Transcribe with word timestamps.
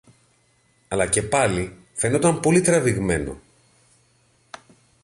αλλά 0.87 1.07
και 1.09 1.21
πάλι 1.21 1.77
φαινόταν 1.93 2.39
πολύ 2.39 2.61
τραβηγμένο 2.61 3.37